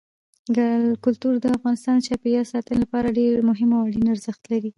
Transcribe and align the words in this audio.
کلتور 1.03 1.33
د 1.39 1.45
افغانستان 1.57 1.95
د 1.97 2.01
چاپیریال 2.07 2.47
ساتنې 2.53 2.77
لپاره 2.83 3.15
ډېر 3.19 3.35
مهم 3.49 3.69
او 3.77 3.83
اړین 3.87 4.07
ارزښت 4.15 4.41
لري. 4.51 4.69